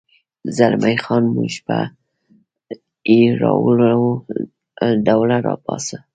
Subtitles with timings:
[0.57, 1.79] زلمی خان: موږ به
[3.11, 4.03] یې راوړو،
[4.85, 5.97] الډو، را پاڅه.